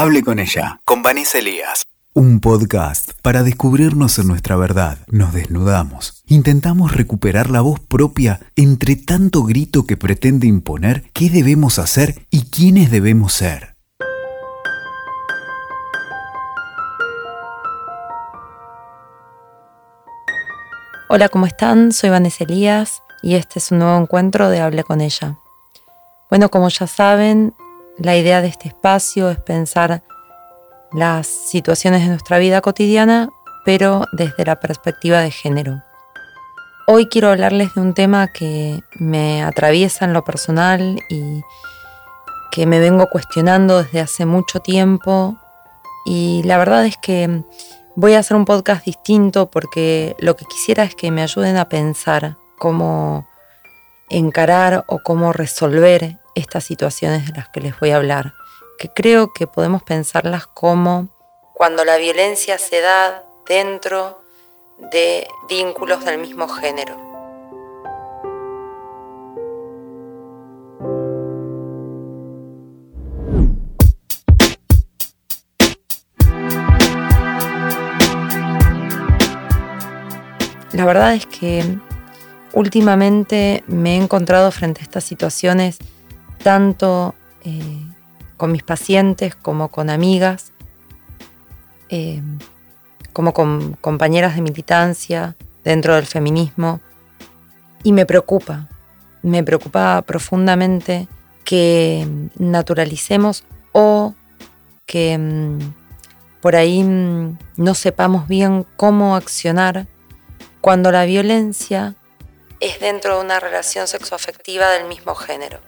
Hable 0.00 0.22
con 0.22 0.38
ella, 0.38 0.80
con 0.84 1.02
Vanessa 1.02 1.38
Elías. 1.38 1.88
Un 2.14 2.38
podcast 2.38 3.14
para 3.20 3.42
descubrirnos 3.42 4.20
en 4.20 4.28
nuestra 4.28 4.54
verdad. 4.54 4.98
Nos 5.08 5.32
desnudamos. 5.32 6.22
Intentamos 6.28 6.94
recuperar 6.94 7.50
la 7.50 7.62
voz 7.62 7.80
propia 7.80 8.38
entre 8.54 8.94
tanto 8.94 9.42
grito 9.42 9.86
que 9.86 9.96
pretende 9.96 10.46
imponer 10.46 11.10
qué 11.12 11.30
debemos 11.30 11.80
hacer 11.80 12.28
y 12.30 12.42
quiénes 12.42 12.92
debemos 12.92 13.32
ser. 13.32 13.74
Hola, 21.08 21.28
¿cómo 21.28 21.46
están? 21.46 21.90
Soy 21.90 22.10
Vanessa 22.10 22.44
Elías 22.44 23.02
y 23.20 23.34
este 23.34 23.58
es 23.58 23.72
un 23.72 23.80
nuevo 23.80 24.00
encuentro 24.00 24.48
de 24.48 24.60
Hable 24.60 24.84
con 24.84 25.00
ella. 25.00 25.40
Bueno, 26.30 26.50
como 26.50 26.68
ya 26.68 26.86
saben, 26.86 27.52
la 27.98 28.16
idea 28.16 28.40
de 28.40 28.48
este 28.48 28.68
espacio 28.68 29.28
es 29.30 29.38
pensar 29.38 30.02
las 30.92 31.26
situaciones 31.26 32.02
de 32.02 32.08
nuestra 32.08 32.38
vida 32.38 32.60
cotidiana, 32.60 33.28
pero 33.64 34.06
desde 34.12 34.44
la 34.44 34.60
perspectiva 34.60 35.20
de 35.20 35.30
género. 35.30 35.82
Hoy 36.86 37.08
quiero 37.08 37.28
hablarles 37.28 37.74
de 37.74 37.80
un 37.80 37.92
tema 37.92 38.28
que 38.28 38.80
me 38.98 39.42
atraviesa 39.42 40.04
en 40.04 40.12
lo 40.12 40.24
personal 40.24 41.00
y 41.10 41.42
que 42.50 42.66
me 42.66 42.78
vengo 42.78 43.08
cuestionando 43.10 43.82
desde 43.82 44.00
hace 44.00 44.24
mucho 44.24 44.60
tiempo 44.60 45.36
y 46.06 46.42
la 46.44 46.56
verdad 46.56 46.86
es 46.86 46.96
que 46.96 47.42
voy 47.94 48.14
a 48.14 48.20
hacer 48.20 48.36
un 48.36 48.46
podcast 48.46 48.86
distinto 48.86 49.50
porque 49.50 50.16
lo 50.18 50.36
que 50.36 50.46
quisiera 50.46 50.84
es 50.84 50.94
que 50.94 51.10
me 51.10 51.22
ayuden 51.22 51.58
a 51.58 51.68
pensar 51.68 52.36
cómo 52.56 53.28
encarar 54.08 54.84
o 54.86 55.00
cómo 55.04 55.34
resolver 55.34 56.16
estas 56.38 56.64
situaciones 56.64 57.26
de 57.26 57.32
las 57.34 57.48
que 57.48 57.60
les 57.60 57.78
voy 57.78 57.90
a 57.90 57.96
hablar, 57.96 58.34
que 58.78 58.88
creo 58.88 59.32
que 59.32 59.46
podemos 59.46 59.82
pensarlas 59.82 60.46
como 60.46 61.08
cuando 61.54 61.84
la 61.84 61.96
violencia 61.96 62.56
se 62.56 62.80
da 62.80 63.24
dentro 63.46 64.22
de 64.92 65.26
vínculos 65.48 66.04
del 66.04 66.18
mismo 66.18 66.46
género. 66.46 67.08
La 80.72 80.84
verdad 80.84 81.14
es 81.14 81.26
que 81.26 81.64
últimamente 82.52 83.64
me 83.66 83.96
he 83.96 83.96
encontrado 83.96 84.52
frente 84.52 84.80
a 84.80 84.84
estas 84.84 85.02
situaciones 85.02 85.78
tanto 86.38 87.14
eh, 87.44 87.86
con 88.36 88.52
mis 88.52 88.62
pacientes 88.62 89.34
como 89.34 89.68
con 89.68 89.90
amigas, 89.90 90.52
eh, 91.88 92.22
como 93.12 93.32
con 93.32 93.74
compañeras 93.74 94.36
de 94.36 94.42
militancia 94.42 95.36
dentro 95.64 95.94
del 95.94 96.06
feminismo. 96.06 96.80
Y 97.82 97.92
me 97.92 98.06
preocupa, 98.06 98.68
me 99.22 99.42
preocupa 99.44 100.02
profundamente 100.02 101.08
que 101.44 102.06
naturalicemos 102.36 103.44
o 103.72 104.14
que 104.86 105.16
mm, 105.16 105.58
por 106.40 106.56
ahí 106.56 106.82
mm, 106.82 107.38
no 107.56 107.74
sepamos 107.74 108.28
bien 108.28 108.66
cómo 108.76 109.16
accionar 109.16 109.86
cuando 110.60 110.90
la 110.92 111.04
violencia 111.04 111.94
es 112.60 112.80
dentro 112.80 113.16
de 113.16 113.24
una 113.24 113.40
relación 113.40 113.86
sexoafectiva 113.86 114.70
del 114.70 114.86
mismo 114.86 115.14
género. 115.14 115.60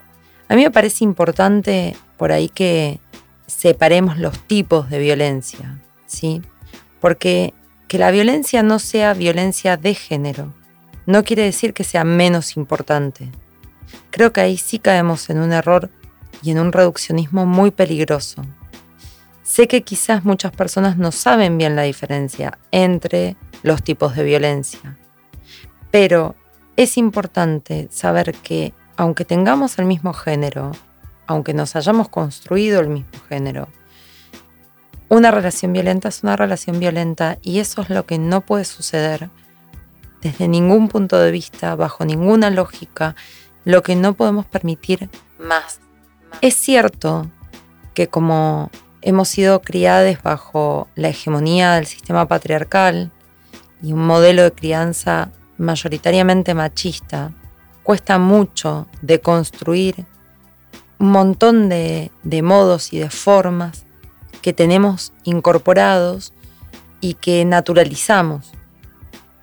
A 0.51 0.55
mí 0.55 0.63
me 0.63 0.71
parece 0.71 1.05
importante 1.05 1.95
por 2.17 2.33
ahí 2.33 2.49
que 2.49 2.99
separemos 3.47 4.17
los 4.17 4.37
tipos 4.37 4.89
de 4.89 4.99
violencia, 4.99 5.79
¿sí? 6.07 6.41
Porque 6.99 7.53
que 7.87 7.97
la 7.97 8.11
violencia 8.11 8.61
no 8.61 8.77
sea 8.77 9.13
violencia 9.13 9.77
de 9.77 9.95
género 9.95 10.53
no 11.05 11.23
quiere 11.23 11.43
decir 11.43 11.73
que 11.73 11.85
sea 11.85 12.03
menos 12.03 12.57
importante. 12.57 13.31
Creo 14.09 14.33
que 14.33 14.41
ahí 14.41 14.57
sí 14.57 14.77
caemos 14.77 15.29
en 15.29 15.39
un 15.39 15.53
error 15.53 15.89
y 16.43 16.51
en 16.51 16.59
un 16.59 16.73
reduccionismo 16.73 17.45
muy 17.45 17.71
peligroso. 17.71 18.43
Sé 19.43 19.69
que 19.69 19.83
quizás 19.83 20.25
muchas 20.25 20.51
personas 20.51 20.97
no 20.97 21.13
saben 21.13 21.57
bien 21.57 21.77
la 21.77 21.83
diferencia 21.83 22.59
entre 22.71 23.37
los 23.63 23.83
tipos 23.83 24.17
de 24.17 24.25
violencia, 24.25 24.97
pero 25.91 26.35
es 26.75 26.97
importante 26.97 27.87
saber 27.89 28.33
que 28.33 28.73
aunque 28.97 29.25
tengamos 29.25 29.79
el 29.79 29.85
mismo 29.85 30.13
género, 30.13 30.71
aunque 31.27 31.53
nos 31.53 31.75
hayamos 31.75 32.09
construido 32.09 32.79
el 32.79 32.89
mismo 32.89 33.19
género, 33.29 33.67
una 35.09 35.29
relación 35.29 35.73
violenta 35.73 36.07
es 36.07 36.23
una 36.23 36.37
relación 36.37 36.79
violenta 36.79 37.37
y 37.41 37.59
eso 37.59 37.81
es 37.81 37.89
lo 37.89 38.05
que 38.05 38.17
no 38.17 38.41
puede 38.41 38.63
suceder 38.63 39.29
desde 40.21 40.47
ningún 40.47 40.87
punto 40.87 41.19
de 41.19 41.31
vista, 41.31 41.75
bajo 41.75 42.05
ninguna 42.05 42.49
lógica, 42.49 43.15
lo 43.65 43.83
que 43.83 43.95
no 43.95 44.13
podemos 44.13 44.45
permitir 44.45 45.09
más. 45.37 45.79
Es 46.39 46.55
cierto 46.55 47.29
que 47.93 48.07
como 48.07 48.71
hemos 49.01 49.27
sido 49.27 49.61
criadas 49.61 50.21
bajo 50.23 50.87
la 50.95 51.09
hegemonía 51.09 51.73
del 51.73 51.87
sistema 51.87 52.27
patriarcal 52.27 53.11
y 53.81 53.93
un 53.93 54.05
modelo 54.05 54.43
de 54.43 54.53
crianza 54.53 55.29
mayoritariamente 55.57 56.53
machista, 56.53 57.33
cuesta 57.83 58.17
mucho 58.17 58.87
de 59.01 59.19
construir 59.19 60.05
un 60.99 61.11
montón 61.11 61.69
de 61.69 62.41
modos 62.43 62.93
y 62.93 62.99
de 62.99 63.09
formas 63.09 63.85
que 64.41 64.53
tenemos 64.53 65.13
incorporados 65.23 66.33
y 66.99 67.15
que 67.15 67.45
naturalizamos. 67.45 68.51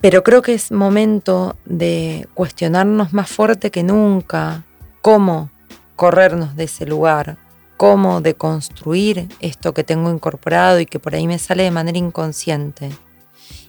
Pero 0.00 0.22
creo 0.22 0.42
que 0.42 0.54
es 0.54 0.70
momento 0.70 1.56
de 1.64 2.28
cuestionarnos 2.34 3.12
más 3.12 3.28
fuerte 3.28 3.70
que 3.70 3.82
nunca 3.82 4.64
cómo 5.02 5.50
corrernos 5.96 6.54
de 6.54 6.64
ese 6.64 6.86
lugar, 6.86 7.36
cómo 7.76 8.20
deconstruir 8.20 9.28
esto 9.40 9.74
que 9.74 9.84
tengo 9.84 10.10
incorporado 10.10 10.78
y 10.78 10.86
que 10.86 11.00
por 11.00 11.14
ahí 11.14 11.26
me 11.26 11.38
sale 11.38 11.64
de 11.64 11.72
manera 11.72 11.98
inconsciente 11.98 12.90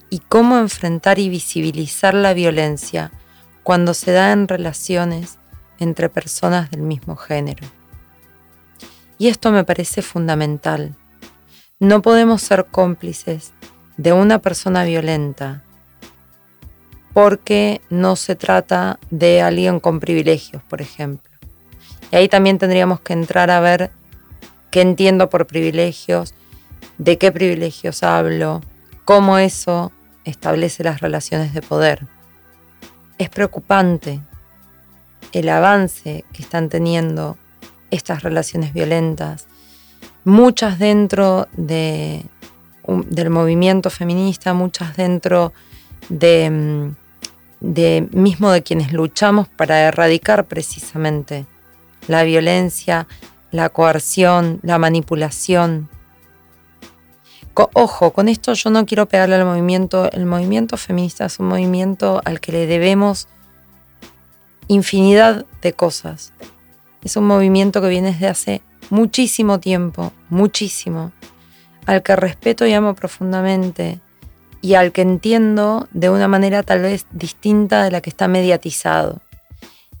y 0.08 0.20
cómo 0.20 0.58
enfrentar 0.58 1.18
y 1.18 1.28
visibilizar 1.28 2.14
la 2.14 2.32
violencia 2.32 3.10
cuando 3.62 3.94
se 3.94 4.12
da 4.12 4.32
en 4.32 4.48
relaciones 4.48 5.38
entre 5.78 6.08
personas 6.08 6.70
del 6.70 6.82
mismo 6.82 7.16
género. 7.16 7.66
Y 9.18 9.28
esto 9.28 9.52
me 9.52 9.64
parece 9.64 10.02
fundamental. 10.02 10.94
No 11.78 12.02
podemos 12.02 12.42
ser 12.42 12.66
cómplices 12.66 13.52
de 13.96 14.12
una 14.12 14.38
persona 14.38 14.84
violenta 14.84 15.62
porque 17.12 17.80
no 17.90 18.16
se 18.16 18.36
trata 18.36 18.98
de 19.10 19.42
alguien 19.42 19.80
con 19.80 20.00
privilegios, 20.00 20.62
por 20.62 20.80
ejemplo. 20.80 21.30
Y 22.12 22.16
ahí 22.16 22.28
también 22.28 22.58
tendríamos 22.58 23.00
que 23.00 23.12
entrar 23.12 23.50
a 23.50 23.60
ver 23.60 23.90
qué 24.70 24.80
entiendo 24.80 25.28
por 25.28 25.46
privilegios, 25.46 26.34
de 26.98 27.18
qué 27.18 27.32
privilegios 27.32 28.02
hablo, 28.02 28.62
cómo 29.04 29.38
eso 29.38 29.92
establece 30.24 30.84
las 30.84 31.00
relaciones 31.00 31.52
de 31.52 31.62
poder. 31.62 32.06
Es 33.20 33.28
preocupante 33.28 34.18
el 35.32 35.50
avance 35.50 36.24
que 36.32 36.42
están 36.42 36.70
teniendo 36.70 37.36
estas 37.90 38.22
relaciones 38.22 38.72
violentas, 38.72 39.46
muchas 40.24 40.78
dentro 40.78 41.46
de, 41.52 42.24
del 42.86 43.28
movimiento 43.28 43.90
feminista, 43.90 44.54
muchas 44.54 44.96
dentro 44.96 45.52
de, 46.08 46.48
mm, 46.48 46.96
de 47.60 48.08
mismo 48.10 48.52
de 48.52 48.62
quienes 48.62 48.90
luchamos 48.90 49.48
para 49.48 49.80
erradicar 49.80 50.46
precisamente 50.46 51.44
la 52.08 52.22
violencia, 52.22 53.06
la 53.50 53.68
coerción, 53.68 54.60
la 54.62 54.78
manipulación, 54.78 55.90
ojo, 57.74 58.12
con 58.12 58.28
esto 58.28 58.54
yo 58.54 58.70
no 58.70 58.86
quiero 58.86 59.06
pegarle 59.06 59.34
al 59.34 59.44
movimiento. 59.44 60.10
El 60.12 60.24
movimiento 60.24 60.76
feminista 60.76 61.26
es 61.26 61.38
un 61.38 61.48
movimiento 61.48 62.22
al 62.24 62.40
que 62.40 62.52
le 62.52 62.66
debemos 62.66 63.28
infinidad 64.68 65.44
de 65.60 65.72
cosas. 65.72 66.32
Es 67.02 67.16
un 67.16 67.26
movimiento 67.26 67.80
que 67.80 67.88
viene 67.88 68.12
desde 68.12 68.28
hace 68.28 68.62
muchísimo 68.90 69.60
tiempo, 69.60 70.12
muchísimo, 70.28 71.12
al 71.86 72.02
que 72.02 72.14
respeto 72.16 72.66
y 72.66 72.72
amo 72.72 72.94
profundamente 72.94 74.00
y 74.62 74.74
al 74.74 74.92
que 74.92 75.02
entiendo 75.02 75.88
de 75.92 76.10
una 76.10 76.28
manera 76.28 76.62
tal 76.62 76.82
vez 76.82 77.06
distinta 77.10 77.82
de 77.84 77.90
la 77.90 78.00
que 78.00 78.10
está 78.10 78.28
mediatizado, 78.28 79.20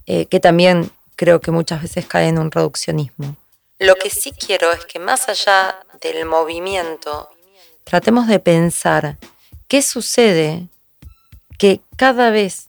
eh, 0.06 0.26
que 0.26 0.40
también 0.40 0.90
creo 1.16 1.40
que 1.40 1.50
muchas 1.50 1.82
veces 1.82 2.06
cae 2.06 2.28
en 2.28 2.38
un 2.38 2.50
reduccionismo. 2.50 3.36
Lo 3.78 3.94
que 3.94 4.10
sí 4.10 4.32
quiero 4.32 4.70
es 4.72 4.84
que 4.84 4.98
más 4.98 5.28
allá 5.28 5.74
del 6.02 6.26
movimiento 6.26 7.30
tratemos 7.90 8.28
de 8.28 8.38
pensar 8.38 9.18
qué 9.66 9.82
sucede 9.82 10.68
que 11.58 11.80
cada 11.96 12.30
vez 12.30 12.68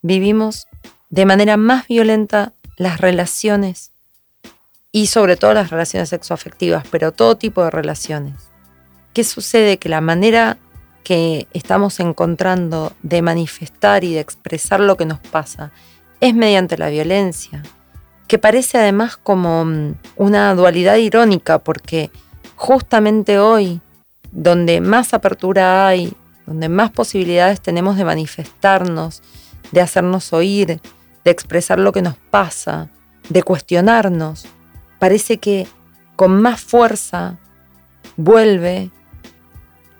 vivimos 0.00 0.66
de 1.10 1.26
manera 1.26 1.58
más 1.58 1.86
violenta 1.88 2.54
las 2.78 2.98
relaciones 2.98 3.90
y 4.90 5.08
sobre 5.08 5.36
todo 5.36 5.52
las 5.52 5.68
relaciones 5.68 6.08
sexoafectivas, 6.08 6.86
pero 6.90 7.12
todo 7.12 7.36
tipo 7.36 7.62
de 7.62 7.70
relaciones. 7.70 8.48
¿Qué 9.12 9.24
sucede? 9.24 9.76
Que 9.76 9.90
la 9.90 10.00
manera 10.00 10.56
que 11.04 11.48
estamos 11.52 12.00
encontrando 12.00 12.94
de 13.02 13.20
manifestar 13.20 14.04
y 14.04 14.14
de 14.14 14.20
expresar 14.20 14.80
lo 14.80 14.96
que 14.96 15.04
nos 15.04 15.18
pasa 15.18 15.70
es 16.20 16.34
mediante 16.34 16.78
la 16.78 16.88
violencia, 16.88 17.62
que 18.26 18.38
parece 18.38 18.78
además 18.78 19.18
como 19.18 19.66
mm, 19.66 19.96
una 20.16 20.54
dualidad 20.54 20.96
irónica, 20.96 21.58
porque 21.58 22.10
justamente 22.56 23.38
hoy, 23.38 23.82
donde 24.32 24.80
más 24.80 25.14
apertura 25.14 25.86
hay, 25.86 26.14
donde 26.46 26.68
más 26.68 26.90
posibilidades 26.90 27.60
tenemos 27.60 27.96
de 27.96 28.04
manifestarnos, 28.04 29.22
de 29.70 29.80
hacernos 29.80 30.32
oír, 30.32 30.80
de 31.24 31.30
expresar 31.30 31.78
lo 31.78 31.92
que 31.92 32.02
nos 32.02 32.16
pasa, 32.16 32.88
de 33.28 33.42
cuestionarnos, 33.42 34.46
parece 34.98 35.38
que 35.38 35.68
con 36.16 36.40
más 36.40 36.60
fuerza 36.60 37.38
vuelve 38.16 38.90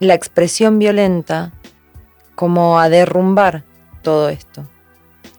la 0.00 0.14
expresión 0.14 0.78
violenta 0.78 1.52
como 2.34 2.80
a 2.80 2.88
derrumbar 2.88 3.64
todo 4.02 4.28
esto. 4.28 4.66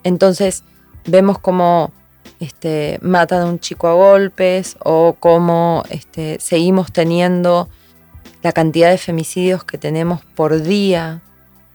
Entonces 0.04 0.64
vemos 1.06 1.40
como 1.40 1.92
este, 2.40 3.00
matan 3.02 3.42
a 3.42 3.46
un 3.46 3.60
chico 3.60 3.88
a 3.88 3.94
golpes 3.94 4.78
o 4.84 5.16
cómo 5.20 5.84
este, 5.90 6.40
seguimos 6.40 6.92
teniendo 6.92 7.70
la 8.44 8.52
cantidad 8.52 8.92
de 8.92 8.98
femicidios 8.98 9.64
que 9.64 9.78
tenemos 9.78 10.24
por 10.36 10.62
día 10.62 11.22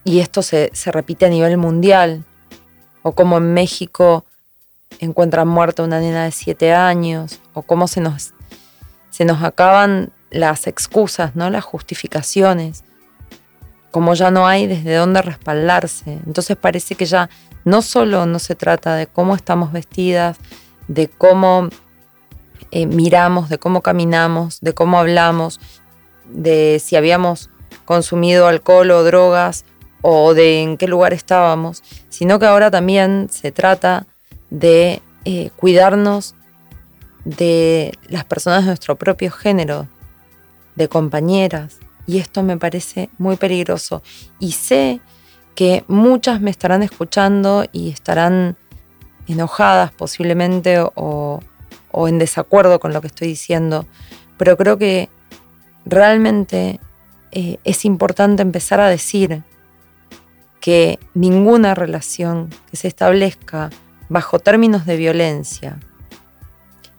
y 0.03 0.19
esto 0.19 0.41
se, 0.41 0.69
se 0.73 0.91
repite 0.91 1.25
a 1.25 1.29
nivel 1.29 1.57
mundial 1.57 2.23
o 3.01 3.13
cómo 3.13 3.37
en 3.37 3.53
México 3.53 4.23
encuentran 4.99 5.47
muerta 5.47 5.83
una 5.83 5.99
nena 5.99 6.23
de 6.23 6.31
siete 6.31 6.73
años 6.73 7.39
o 7.53 7.63
cómo 7.63 7.87
se 7.87 8.01
nos, 8.01 8.33
se 9.09 9.25
nos 9.25 9.43
acaban 9.43 10.11
las 10.29 10.67
excusas, 10.67 11.35
¿no? 11.35 11.49
las 11.49 11.63
justificaciones, 11.63 12.83
como 13.91 14.13
ya 14.13 14.29
no 14.29 14.47
hay 14.47 14.67
desde 14.67 14.95
dónde 14.95 15.21
respaldarse. 15.21 16.19
Entonces 16.25 16.55
parece 16.55 16.95
que 16.95 17.05
ya 17.05 17.29
no 17.65 17.81
solo 17.81 18.25
no 18.25 18.39
se 18.39 18.55
trata 18.55 18.95
de 18.95 19.07
cómo 19.07 19.35
estamos 19.35 19.71
vestidas, 19.71 20.37
de 20.87 21.07
cómo 21.07 21.69
eh, 22.71 22.85
miramos, 22.85 23.49
de 23.49 23.57
cómo 23.57 23.81
caminamos, 23.81 24.61
de 24.61 24.73
cómo 24.73 24.99
hablamos, 24.99 25.59
de 26.29 26.81
si 26.83 26.95
habíamos 26.95 27.49
consumido 27.85 28.47
alcohol 28.47 28.91
o 28.91 29.03
drogas 29.03 29.65
o 30.01 30.33
de 30.33 30.61
en 30.61 30.77
qué 30.77 30.87
lugar 30.87 31.13
estábamos, 31.13 31.83
sino 32.09 32.39
que 32.39 32.45
ahora 32.45 32.71
también 32.71 33.27
se 33.29 33.51
trata 33.51 34.05
de 34.49 35.01
eh, 35.25 35.49
cuidarnos 35.55 36.35
de 37.25 37.97
las 38.07 38.25
personas 38.25 38.61
de 38.61 38.67
nuestro 38.67 38.95
propio 38.95 39.31
género, 39.31 39.87
de 40.75 40.87
compañeras, 40.87 41.79
y 42.07 42.17
esto 42.17 42.41
me 42.41 42.57
parece 42.57 43.09
muy 43.19 43.35
peligroso. 43.35 44.01
Y 44.39 44.53
sé 44.53 44.99
que 45.53 45.83
muchas 45.87 46.41
me 46.41 46.49
estarán 46.49 46.81
escuchando 46.81 47.65
y 47.71 47.89
estarán 47.89 48.55
enojadas 49.27 49.91
posiblemente 49.91 50.77
o, 50.95 51.39
en 52.07 52.17
desacuerdo 52.17 52.79
con 52.79 52.93
lo 52.93 53.01
que 53.01 53.07
estoy 53.07 53.27
diciendo, 53.27 53.85
pero 54.37 54.57
creo 54.57 54.77
que 54.77 55.09
realmente 55.89 56.79
eh, 57.31 57.57
es 57.63 57.85
importante 57.85 58.41
empezar 58.41 58.79
a 58.79 58.89
decir 58.89 59.43
que 60.59 60.99
ninguna 61.13 61.75
relación 61.75 62.49
que 62.69 62.77
se 62.77 62.87
establezca 62.87 63.69
bajo 64.09 64.39
términos 64.39 64.85
de 64.85 64.97
violencia 64.97 65.79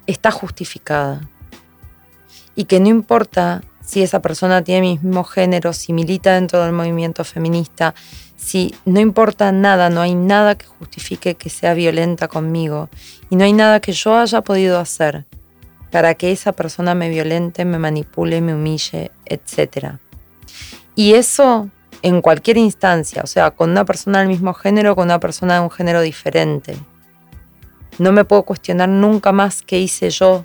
está 0.06 0.30
justificada. 0.30 1.28
Y 2.54 2.64
que 2.64 2.80
no 2.80 2.88
importa 2.88 3.62
si 3.84 4.02
esa 4.02 4.20
persona 4.20 4.62
tiene 4.62 4.82
mi 4.82 4.98
mismo 4.98 5.24
género, 5.24 5.72
si 5.72 5.92
milita 5.92 6.34
dentro 6.34 6.62
del 6.62 6.72
movimiento 6.72 7.24
feminista, 7.24 7.94
si 8.36 8.74
no 8.84 9.00
importa 9.00 9.52
nada, 9.52 9.90
no 9.90 10.00
hay 10.00 10.14
nada 10.14 10.54
que 10.54 10.66
justifique 10.66 11.34
que 11.34 11.50
sea 11.50 11.74
violenta 11.74 12.28
conmigo. 12.28 12.88
Y 13.28 13.36
no 13.36 13.44
hay 13.44 13.52
nada 13.52 13.80
que 13.80 13.92
yo 13.92 14.16
haya 14.16 14.40
podido 14.42 14.78
hacer 14.78 15.26
para 15.90 16.14
que 16.14 16.32
esa 16.32 16.52
persona 16.52 16.94
me 16.94 17.08
violente, 17.08 17.64
me 17.64 17.78
manipule, 17.78 18.40
me 18.40 18.54
humille, 18.54 19.10
etc. 19.26 19.94
Y 20.94 21.14
eso 21.14 21.68
en 22.02 22.22
cualquier 22.22 22.56
instancia, 22.56 23.22
o 23.22 23.26
sea, 23.26 23.50
con 23.50 23.70
una 23.70 23.84
persona 23.84 24.20
del 24.20 24.28
mismo 24.28 24.54
género, 24.54 24.94
con 24.94 25.04
una 25.04 25.20
persona 25.20 25.54
de 25.54 25.60
un 25.60 25.70
género 25.70 26.00
diferente. 26.00 26.76
No 27.98 28.12
me 28.12 28.24
puedo 28.24 28.44
cuestionar 28.44 28.88
nunca 28.88 29.32
más 29.32 29.62
qué 29.62 29.78
hice 29.78 30.10
yo 30.10 30.44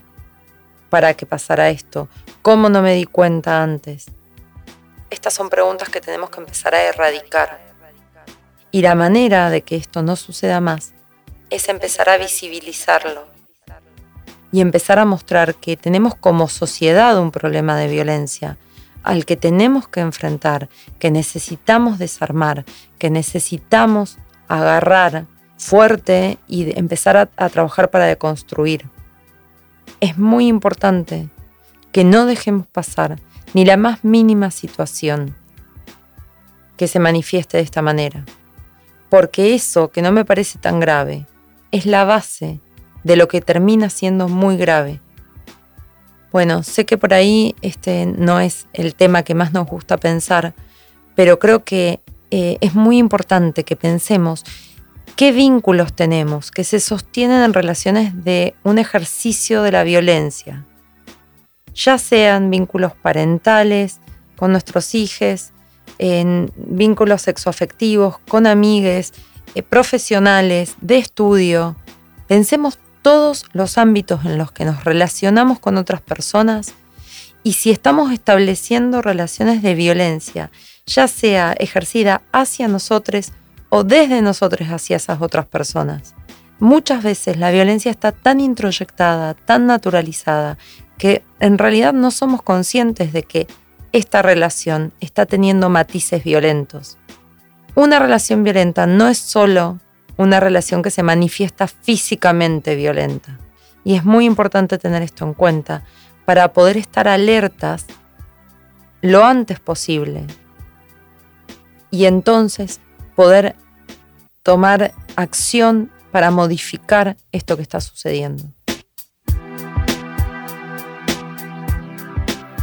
para 0.89 1.13
que 1.13 1.25
pasara 1.25 1.69
esto, 1.69 2.09
cómo 2.41 2.69
no 2.69 2.81
me 2.81 2.95
di 2.95 3.05
cuenta 3.05 3.63
antes. 3.63 4.05
Estas 5.09 5.33
son 5.33 5.49
preguntas 5.49 5.89
que 5.89 6.01
tenemos 6.01 6.29
que 6.29 6.39
empezar 6.39 6.75
a 6.75 6.81
erradicar. 6.81 7.63
Y 8.71 8.81
la 8.81 8.95
manera 8.95 9.49
de 9.49 9.61
que 9.61 9.77
esto 9.77 10.01
no 10.01 10.15
suceda 10.17 10.59
más 10.59 10.93
es 11.49 11.69
empezar 11.69 12.09
a 12.09 12.17
visibilizarlo 12.17 13.34
y 14.55 14.61
empezar 14.61 14.99
a 14.99 15.05
mostrar 15.05 15.55
que 15.55 15.75
tenemos 15.75 16.15
como 16.15 16.47
sociedad 16.47 17.19
un 17.19 17.31
problema 17.31 17.75
de 17.75 17.89
violencia 17.89 18.57
al 19.03 19.25
que 19.25 19.35
tenemos 19.35 19.89
que 19.89 19.99
enfrentar, 19.99 20.69
que 20.97 21.11
necesitamos 21.11 21.99
desarmar, 21.99 22.63
que 22.97 23.09
necesitamos 23.09 24.17
agarrar 24.47 25.25
fuerte 25.57 26.37
y 26.47 26.71
empezar 26.79 27.17
a, 27.17 27.49
trabajar 27.49 27.91
para 27.91 28.05
deconstruir. 28.05 28.89
Es 29.99 30.17
muy 30.17 30.47
importante 30.47 31.27
que 31.91 32.05
no 32.05 32.25
dejemos 32.25 32.65
pasar 32.65 33.19
ni 33.53 33.65
la 33.65 33.75
más 33.75 34.05
mínima 34.05 34.51
situación 34.51 35.35
que 36.77 36.87
se 36.87 36.99
manifieste 36.99 37.57
de 37.57 37.63
esta 37.63 37.81
manera, 37.81 38.23
porque 39.09 39.53
eso 39.53 39.91
que 39.91 40.01
no 40.01 40.13
me 40.13 40.23
parece 40.23 40.59
tan 40.59 40.79
grave 40.79 41.27
es 41.71 41.85
la 41.85 42.05
base 42.05 42.61
de 43.05 43.15
lo 43.15 43.27
que 43.27 43.39
termina 43.39 43.89
siendo 43.89 44.27
muy 44.27 44.57
grave. 44.57 44.99
Bueno, 46.31 46.63
sé 46.63 46.85
que 46.85 46.97
por 46.97 47.13
ahí 47.13 47.55
este 47.61 48.07
no 48.07 48.39
es 48.39 48.65
el 48.73 48.95
tema 48.95 49.23
que 49.23 49.35
más 49.35 49.53
nos 49.53 49.67
gusta 49.67 49.95
pensar, 49.97 50.53
pero 51.15 51.37
creo 51.39 51.63
que 51.63 52.01
eh, 52.31 52.57
es 52.61 52.73
muy 52.73 52.97
importante 52.97 53.63
que 53.63 53.75
pensemos 53.75 54.43
qué 55.15 55.31
vínculos 55.31 55.93
tenemos 55.93 56.49
que 56.49 56.63
se 56.63 56.79
sostienen 56.79 57.43
en 57.43 57.53
relaciones 57.53 58.25
de 58.25 58.55
un 58.63 58.79
ejercicio 58.79 59.61
de 59.61 59.71
la 59.71 59.83
violencia, 59.83 60.65
ya 61.75 61.99
sean 61.99 62.49
vínculos 62.49 62.93
parentales, 62.95 63.99
con 64.35 64.51
nuestros 64.51 64.95
hijos, 64.95 65.51
en 65.99 66.51
vínculos 66.55 67.21
sexoafectivos, 67.21 68.17
con 68.27 68.47
amigues, 68.47 69.13
eh, 69.53 69.61
profesionales, 69.61 70.75
de 70.81 70.97
estudio. 70.97 71.75
Pensemos 72.27 72.79
todos 73.05 73.45
los 73.53 73.77
ámbitos 73.77 74.25
en 74.25 74.39
los 74.39 74.51
que 74.51 74.65
nos 74.65 74.83
relacionamos 74.83 75.59
con 75.59 75.77
otras 75.77 76.01
personas 76.01 76.73
y 77.43 77.53
si 77.53 77.69
estamos 77.69 78.11
estableciendo 78.11 79.03
relaciones 79.03 79.61
de 79.61 79.75
violencia, 79.75 80.49
ya 80.87 81.07
sea 81.07 81.53
ejercida 81.59 82.23
hacia 82.31 82.67
nosotros 82.67 83.31
o 83.69 83.83
desde 83.83 84.23
nosotros 84.23 84.69
hacia 84.69 84.97
esas 84.97 85.21
otras 85.21 85.45
personas. 85.45 86.15
Muchas 86.57 87.03
veces 87.03 87.37
la 87.37 87.51
violencia 87.51 87.91
está 87.91 88.11
tan 88.11 88.41
introyectada, 88.41 89.35
tan 89.35 89.67
naturalizada, 89.67 90.57
que 90.97 91.21
en 91.39 91.59
realidad 91.59 91.93
no 91.93 92.09
somos 92.09 92.41
conscientes 92.41 93.13
de 93.13 93.21
que 93.21 93.45
esta 93.91 94.23
relación 94.23 94.93
está 94.99 95.27
teniendo 95.27 95.69
matices 95.69 96.23
violentos. 96.23 96.97
Una 97.75 97.99
relación 97.99 98.43
violenta 98.43 98.87
no 98.87 99.07
es 99.09 99.19
solo 99.19 99.79
una 100.17 100.39
relación 100.39 100.81
que 100.81 100.91
se 100.91 101.03
manifiesta 101.03 101.67
físicamente 101.67 102.75
violenta. 102.75 103.39
Y 103.83 103.95
es 103.95 104.03
muy 104.03 104.25
importante 104.25 104.77
tener 104.77 105.01
esto 105.01 105.25
en 105.25 105.33
cuenta 105.33 105.83
para 106.25 106.53
poder 106.53 106.77
estar 106.77 107.07
alertas 107.07 107.85
lo 109.01 109.23
antes 109.23 109.59
posible 109.59 110.25
y 111.91 112.05
entonces 112.05 112.81
poder 113.15 113.55
tomar 114.41 114.93
acción 115.15 115.91
para 116.11 116.31
modificar 116.31 117.17
esto 117.31 117.55
que 117.55 117.61
está 117.61 117.79
sucediendo. 117.81 118.43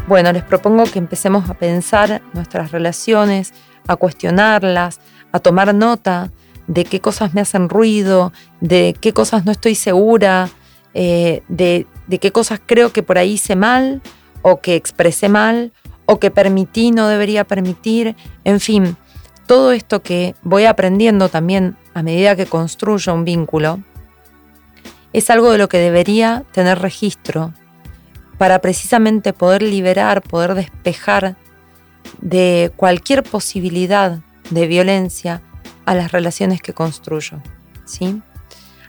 Bueno, 0.08 0.32
les 0.32 0.42
propongo 0.42 0.84
que 0.84 0.98
empecemos 0.98 1.48
a 1.48 1.54
pensar 1.54 2.22
nuestras 2.34 2.72
relaciones, 2.72 3.54
a 3.86 3.96
cuestionarlas, 3.96 5.00
a 5.30 5.38
tomar 5.38 5.74
nota 5.74 6.30
de 6.66 6.84
qué 6.84 7.00
cosas 7.00 7.34
me 7.34 7.40
hacen 7.40 7.68
ruido, 7.68 8.32
de 8.60 8.96
qué 9.00 9.12
cosas 9.12 9.44
no 9.44 9.52
estoy 9.52 9.74
segura, 9.74 10.48
eh, 10.94 11.42
de, 11.48 11.86
de 12.06 12.18
qué 12.18 12.32
cosas 12.32 12.60
creo 12.64 12.92
que 12.92 13.02
por 13.02 13.18
ahí 13.18 13.32
hice 13.32 13.56
mal 13.56 14.02
o 14.42 14.60
que 14.60 14.76
expresé 14.76 15.28
mal 15.28 15.72
o 16.06 16.18
que 16.18 16.30
permití, 16.30 16.90
no 16.90 17.08
debería 17.08 17.44
permitir, 17.44 18.16
en 18.44 18.60
fin, 18.60 18.96
todo 19.46 19.72
esto 19.72 20.02
que 20.02 20.34
voy 20.42 20.64
aprendiendo 20.64 21.28
también 21.28 21.76
a 21.94 22.02
medida 22.02 22.36
que 22.36 22.46
construyo 22.46 23.14
un 23.14 23.24
vínculo, 23.24 23.80
es 25.12 25.30
algo 25.30 25.50
de 25.50 25.58
lo 25.58 25.68
que 25.68 25.78
debería 25.78 26.44
tener 26.52 26.78
registro 26.78 27.52
para 28.38 28.60
precisamente 28.60 29.32
poder 29.32 29.62
liberar, 29.62 30.22
poder 30.22 30.54
despejar 30.54 31.36
de 32.20 32.72
cualquier 32.76 33.22
posibilidad 33.22 34.20
de 34.50 34.66
violencia 34.66 35.42
a 35.86 35.94
las 35.94 36.12
relaciones 36.12 36.62
que 36.62 36.72
construyo. 36.72 37.38
¿sí? 37.84 38.20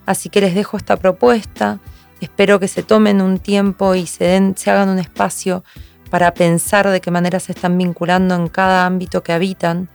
Así 0.05 0.29
que 0.29 0.41
les 0.41 0.55
dejo 0.55 0.77
esta 0.77 0.97
propuesta, 0.97 1.79
espero 2.21 2.59
que 2.59 2.67
se 2.67 2.83
tomen 2.83 3.21
un 3.21 3.39
tiempo 3.39 3.95
y 3.95 4.05
se, 4.05 4.25
den, 4.25 4.55
se 4.57 4.71
hagan 4.71 4.89
un 4.89 4.99
espacio 4.99 5.63
para 6.09 6.33
pensar 6.33 6.87
de 6.89 7.01
qué 7.01 7.11
manera 7.11 7.39
se 7.39 7.53
están 7.53 7.77
vinculando 7.77 8.35
en 8.35 8.47
cada 8.47 8.85
ámbito 8.85 9.23
que 9.23 9.33
habitan 9.33 9.89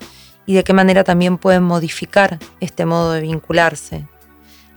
y 0.46 0.54
de 0.54 0.64
qué 0.64 0.72
manera 0.72 1.04
también 1.04 1.38
pueden 1.38 1.62
modificar 1.62 2.38
este 2.60 2.86
modo 2.86 3.12
de 3.12 3.20
vincularse. 3.20 4.08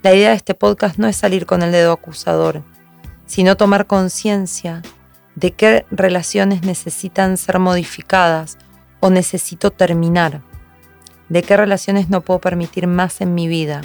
La 0.03 0.13
idea 0.13 0.29
de 0.29 0.35
este 0.35 0.53
podcast 0.53 0.97
no 0.97 1.07
es 1.07 1.15
salir 1.15 1.45
con 1.45 1.63
el 1.63 1.71
dedo 1.71 1.93
acusador, 1.93 2.61
sino 3.25 3.55
tomar 3.55 3.87
conciencia 3.87 4.81
de 5.35 5.51
qué 5.51 5.85
relaciones 5.91 6.63
necesitan 6.63 7.37
ser 7.37 7.59
modificadas 7.59 8.57
o 8.99 9.09
necesito 9.09 9.71
terminar, 9.71 10.41
de 11.31 11.43
qué 11.43 11.55
relaciones 11.55 12.09
no 12.09 12.19
puedo 12.19 12.41
permitir 12.41 12.87
más 12.87 13.21
en 13.21 13.33
mi 13.33 13.47
vida 13.47 13.81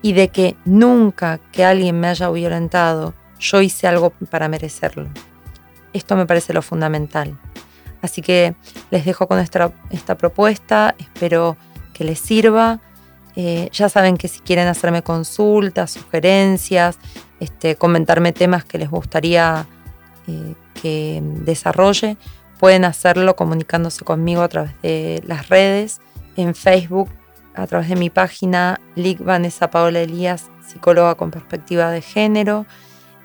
y 0.00 0.14
de 0.14 0.28
que 0.28 0.56
nunca 0.64 1.38
que 1.52 1.62
alguien 1.62 2.00
me 2.00 2.08
haya 2.08 2.30
violentado 2.30 3.12
yo 3.38 3.60
hice 3.60 3.86
algo 3.86 4.10
para 4.30 4.48
merecerlo. 4.48 5.08
Esto 5.92 6.16
me 6.16 6.24
parece 6.24 6.54
lo 6.54 6.62
fundamental. 6.62 7.38
Así 8.00 8.22
que 8.22 8.54
les 8.90 9.04
dejo 9.04 9.28
con 9.28 9.40
esta, 9.40 9.72
esta 9.90 10.16
propuesta, 10.16 10.94
espero 10.98 11.58
que 11.92 12.04
les 12.04 12.18
sirva. 12.18 12.80
Eh, 13.36 13.68
ya 13.70 13.90
saben 13.90 14.16
que 14.16 14.28
si 14.28 14.40
quieren 14.40 14.66
hacerme 14.66 15.02
consultas, 15.02 15.90
sugerencias, 15.90 16.98
este, 17.40 17.76
comentarme 17.76 18.32
temas 18.32 18.64
que 18.64 18.78
les 18.78 18.88
gustaría 18.88 19.66
eh, 20.28 20.54
que 20.80 21.20
desarrolle, 21.22 22.16
pueden 22.58 22.86
hacerlo 22.86 23.36
comunicándose 23.36 24.02
conmigo 24.02 24.40
a 24.40 24.48
través 24.48 24.80
de 24.80 25.22
las 25.26 25.50
redes, 25.50 26.00
en 26.36 26.54
Facebook, 26.54 27.08
a 27.54 27.66
través 27.66 27.88
de 27.88 27.96
mi 27.96 28.10
página 28.10 28.80
Lic 28.94 29.22
Vanessa 29.22 29.70
Paola 29.70 30.00
Elías, 30.00 30.50
psicóloga 30.66 31.14
con 31.14 31.30
perspectiva 31.30 31.90
de 31.90 32.02
género, 32.02 32.66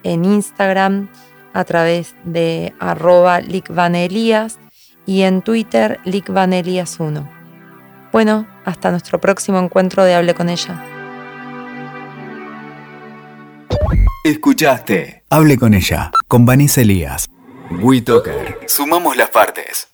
en 0.04 0.26
Instagram 0.26 1.10
a 1.54 1.64
través 1.64 2.16
de 2.24 2.74
arroba 2.80 3.40
Elías 3.40 4.60
y 5.06 5.24
en 5.24 5.42
Twitter 5.42 6.00
licvanelías1. 6.06 7.28
Bueno, 8.12 8.48
hasta 8.66 8.92
nuestro 8.92 9.20
próximo 9.20 9.60
encuentro 9.60 10.04
de 10.04 10.16
Hable 10.16 10.34
con 10.34 10.50
ella. 10.50 10.84
Escuchaste 14.24 15.24
Hable 15.30 15.58
con 15.58 15.74
ella, 15.74 16.12
con 16.28 16.46
Vanessa 16.46 16.82
Elías. 16.82 17.28
WeToker. 17.72 18.60
Sumamos 18.68 19.16
las 19.16 19.30
partes. 19.30 19.88